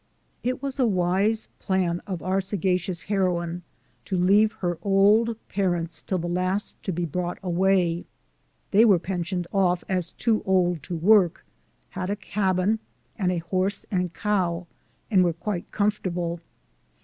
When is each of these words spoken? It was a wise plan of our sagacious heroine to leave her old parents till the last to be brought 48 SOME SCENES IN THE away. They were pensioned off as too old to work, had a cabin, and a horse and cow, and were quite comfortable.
It 0.41 0.63
was 0.63 0.79
a 0.79 0.85
wise 0.87 1.47
plan 1.59 2.01
of 2.07 2.23
our 2.23 2.41
sagacious 2.41 3.03
heroine 3.03 3.61
to 4.05 4.17
leave 4.17 4.53
her 4.53 4.79
old 4.81 5.37
parents 5.47 6.01
till 6.01 6.17
the 6.17 6.27
last 6.27 6.81
to 6.85 6.91
be 6.91 7.05
brought 7.05 7.39
48 7.41 7.41
SOME 7.41 7.49
SCENES 7.49 7.51
IN 7.51 7.59
THE 7.59 7.59
away. 7.59 8.05
They 8.71 8.85
were 8.85 8.97
pensioned 8.97 9.47
off 9.53 9.83
as 9.87 10.11
too 10.13 10.41
old 10.43 10.81
to 10.81 10.95
work, 10.97 11.45
had 11.89 12.09
a 12.09 12.15
cabin, 12.15 12.79
and 13.15 13.31
a 13.31 13.37
horse 13.53 13.85
and 13.91 14.11
cow, 14.11 14.65
and 15.11 15.23
were 15.23 15.33
quite 15.33 15.69
comfortable. 15.69 16.39